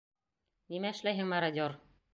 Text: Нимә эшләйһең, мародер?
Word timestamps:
Нимә 0.75 0.91
эшләйһең, 0.97 1.31
мародер? 1.37 1.79